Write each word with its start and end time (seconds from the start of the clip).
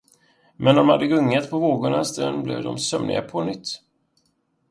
Men 0.57 0.65
när 0.65 0.81
de 0.81 0.89
hade 0.89 1.07
gungat 1.07 1.49
på 1.49 1.59
vågorna 1.59 1.97
en 1.97 2.05
stund, 2.05 2.43
blev 2.43 2.63
de 2.63 2.77
sömniga 2.77 3.21
på 3.21 3.43
nytt. 3.43 3.67